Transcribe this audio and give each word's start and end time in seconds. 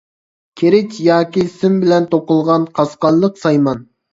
كىرىچ 0.61 0.95
ياكى 1.09 1.45
سىم 1.59 1.77
بىلەن 1.83 2.09
توقۇلغان 2.15 2.67
قاسقانلىق 2.81 3.41
سايمان. 3.47 3.89